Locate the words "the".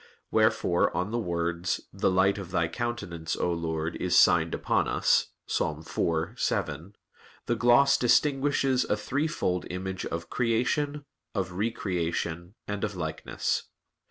1.11-1.19, 1.93-2.09, 7.45-7.55